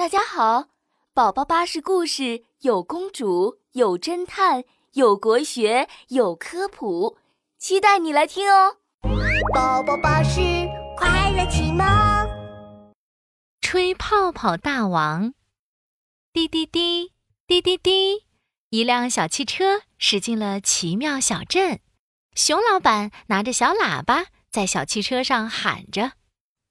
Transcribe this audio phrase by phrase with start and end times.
[0.00, 0.70] 大家好，
[1.12, 7.18] 宝宝巴士故事有公主，有侦探，有国学，有科普，
[7.58, 8.78] 期待你来听哦。
[9.52, 10.40] 宝宝巴士
[10.96, 11.86] 快乐启蒙，
[13.60, 15.34] 吹泡泡大王，
[16.32, 17.12] 滴滴滴，
[17.46, 18.24] 滴滴滴，
[18.70, 21.80] 一辆小汽车驶进了奇妙小镇。
[22.34, 26.12] 熊老板拿着小喇叭在小汽车上喊着。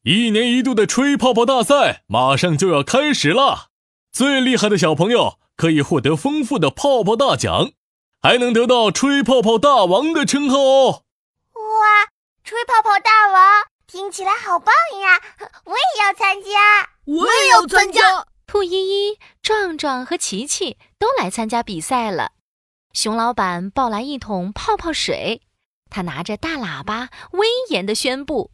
[0.03, 3.67] 一年一度的吹泡泡大赛马上就要开始了，
[4.13, 7.71] 最厉害的小朋友可以获得丰富的泡泡大奖，
[8.21, 11.03] 还能得到吹泡泡大王的称号哦！
[11.53, 12.11] 哇，
[12.45, 15.21] 吹泡泡大王听起来好棒呀！
[15.65, 18.25] 我也要参加，我也要参加。
[18.47, 18.71] 兔依
[19.11, 22.31] 依、壮壮和琪琪都来参加比赛了。
[22.93, 25.41] 熊老板抱来一桶泡泡水，
[25.89, 28.51] 他拿着大喇叭，威严地宣布。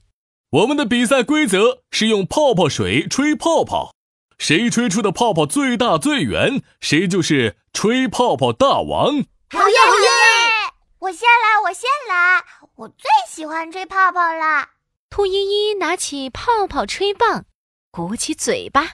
[0.56, 3.94] 我们的比赛规则是用泡泡水吹泡泡，
[4.38, 9.18] 谁吹出的泡泡最大最圆，谁就是吹泡泡大王。
[9.50, 10.74] 好耶好耶！
[11.00, 14.70] 我先来，我先来，我最喜欢吹泡泡了。
[15.10, 17.44] 兔依依拿起泡泡吹棒，
[17.92, 18.94] 鼓起嘴巴，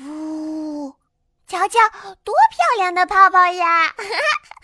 [0.00, 0.94] 呜，
[1.46, 1.78] 瞧瞧，
[2.24, 3.94] 多漂亮的泡泡呀！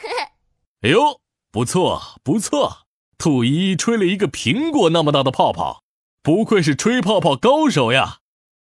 [0.80, 1.20] 哎呦，
[1.52, 2.86] 不错不错，
[3.18, 5.82] 兔依依吹了一个苹果那么大的泡泡。
[6.28, 8.18] 不愧是吹泡泡高手呀！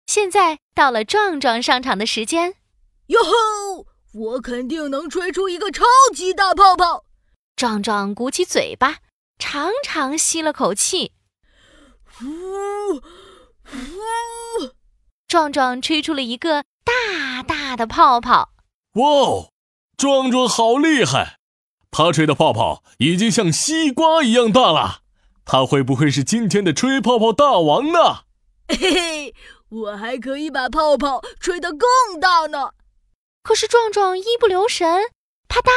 [0.05, 2.57] 现在到了壮壮上场的时间。
[3.07, 3.87] 哟吼！
[4.13, 5.83] 我肯定能吹出一个超
[6.15, 7.07] 级大泡泡。
[7.57, 8.99] 壮壮鼓起嘴巴，
[9.39, 11.13] 长长吸了口气。
[12.21, 13.01] 呜呜！
[15.27, 18.51] 壮壮吹出了一个大大的泡泡。
[18.97, 19.49] 哇哦！
[19.97, 21.39] 壮壮好厉害！
[21.91, 25.04] 他吹的泡泡已经像西瓜一样大了。
[25.45, 28.25] 他会不会是今天的吹泡泡大王呢？
[28.69, 29.35] 嘿嘿，
[29.69, 32.71] 我还可以把泡泡吹得更大呢。
[33.43, 35.11] 可是壮壮一不留神，
[35.49, 35.69] 啪嗒，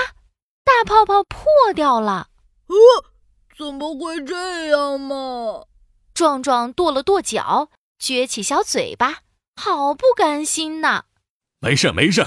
[0.64, 2.30] 大泡泡破掉了。
[2.68, 2.76] 哦，
[3.58, 5.66] 怎么会这样嘛？
[6.14, 7.70] 壮壮跺了跺脚，
[8.02, 9.20] 撅起小嘴巴，
[9.56, 11.04] 好不甘心呐。
[11.60, 12.26] 没事没事，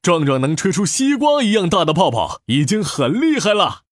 [0.00, 3.82] 壮壮能吹出西瓜一样大的泡泡，已经很厉害了。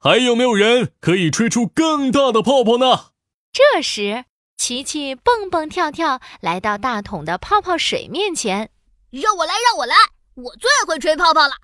[0.00, 3.10] 还有没有人可以吹出更大的泡泡呢？
[3.52, 4.26] 这时，
[4.56, 8.70] 琪琪蹦蹦跳跳来到大桶的泡泡水面前，
[9.10, 9.96] 让我来，让我来，
[10.34, 11.54] 我最会吹泡泡了。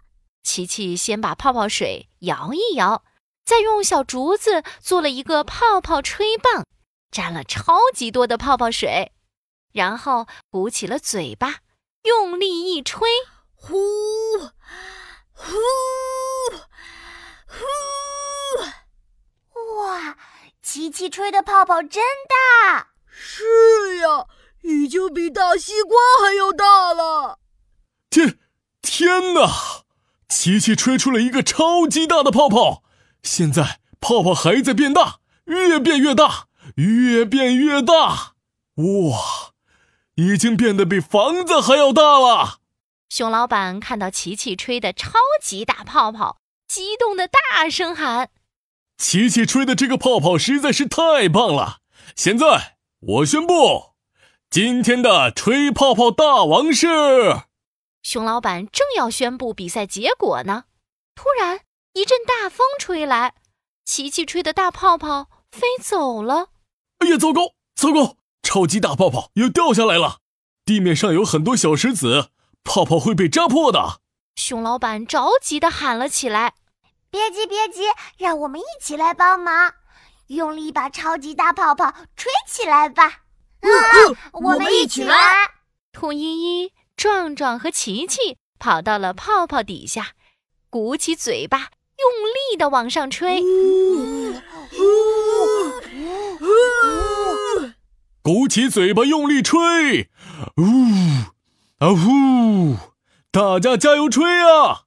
[0.43, 3.05] 琪琪先把泡泡水摇一摇，
[3.45, 6.67] 再用小竹子做了一个泡泡吹棒，
[7.13, 9.13] 沾了超级多的泡泡水，
[9.73, 11.59] 然后鼓起了嘴巴，
[12.03, 13.09] 用力一吹，
[13.55, 13.77] 呼，
[15.33, 15.55] 呼。
[20.63, 24.27] 琪琪吹的泡泡真大，是呀，
[24.61, 27.39] 已经比大西瓜还要大了。
[28.11, 28.39] 天，
[28.83, 29.49] 天哪！
[30.29, 32.83] 琪琪吹出了一个超级大的泡泡，
[33.23, 38.35] 现在泡泡还在变大，越变越大，越变越大。
[38.75, 39.55] 哇，
[40.17, 42.59] 已经变得比房子还要大了。
[43.09, 45.13] 熊老板看到琪琪吹的超
[45.43, 46.37] 级大泡泡，
[46.69, 48.29] 激动的大声喊。
[48.97, 51.79] 琪琪吹的这个泡泡实在是太棒了！
[52.17, 53.95] 现在我宣布，
[54.49, 56.87] 今天的吹泡泡大王是……
[58.03, 60.65] 熊老板正要宣布比赛结果呢，
[61.15, 61.61] 突然
[61.93, 63.35] 一阵大风吹来，
[63.85, 66.51] 琪琪吹的大泡泡飞走了。
[66.99, 68.17] 哎呀，糟糕，糟糕！
[68.43, 70.19] 超级大泡泡又掉下来了，
[70.65, 72.29] 地面上有很多小石子，
[72.63, 74.01] 泡泡会被扎破的。
[74.37, 76.55] 熊老板着急地喊了起来。
[77.15, 77.83] 别急，别急，
[78.19, 79.73] 让我们一起来帮忙，
[80.27, 83.05] 用力把超级大泡泡吹起来吧！
[83.05, 83.71] 啊，
[84.33, 85.17] 我们一起来！
[85.93, 90.09] 兔依依、壮壮和琪琪跑到了泡泡底下，
[90.69, 91.59] 鼓起嘴巴，
[91.99, 93.41] 用力的往上吹。
[98.25, 100.11] 鼓起嘴巴，用力吹！
[100.57, 100.65] 呜
[101.79, 102.75] 啊呼！
[103.31, 104.84] 大家加油吹啊！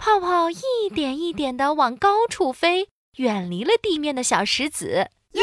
[0.00, 5.10] 泡泡一点一点地往高处飞，远离了地面的小石子。
[5.32, 5.42] 耶！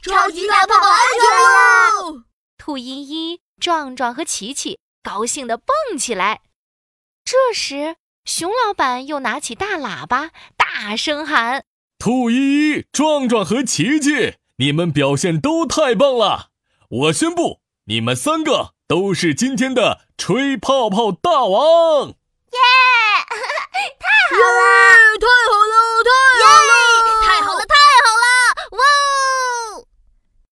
[0.00, 2.24] 超级大泡泡安全了！
[2.56, 6.40] 兔依依、壮壮和琪琪高兴地蹦起来。
[7.22, 11.62] 这时，熊老板又拿起大喇叭，大声喊
[12.00, 16.48] ：“兔依依、壮壮和琪琪，你们表现都太棒了！
[16.88, 22.08] 我宣布，你们三个都是今天的吹泡泡大王！”
[22.50, 22.58] 耶！
[24.28, 24.60] 太好了！
[25.18, 25.74] 太好了！
[26.04, 27.07] 太好了！